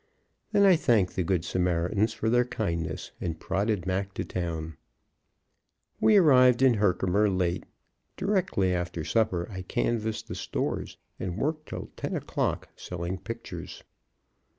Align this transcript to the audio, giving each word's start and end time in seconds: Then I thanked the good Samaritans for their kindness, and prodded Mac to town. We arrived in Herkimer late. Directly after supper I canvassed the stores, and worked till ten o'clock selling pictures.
Then 0.51 0.65
I 0.65 0.77
thanked 0.77 1.15
the 1.15 1.21
good 1.21 1.45
Samaritans 1.45 2.11
for 2.11 2.27
their 2.27 2.43
kindness, 2.43 3.11
and 3.21 3.39
prodded 3.39 3.85
Mac 3.85 4.15
to 4.15 4.25
town. 4.25 4.75
We 5.99 6.17
arrived 6.17 6.63
in 6.63 6.73
Herkimer 6.73 7.29
late. 7.29 7.65
Directly 8.17 8.73
after 8.73 9.03
supper 9.03 9.47
I 9.51 9.61
canvassed 9.61 10.27
the 10.27 10.33
stores, 10.33 10.97
and 11.19 11.37
worked 11.37 11.69
till 11.69 11.91
ten 11.97 12.15
o'clock 12.15 12.69
selling 12.75 13.19
pictures. 13.19 13.83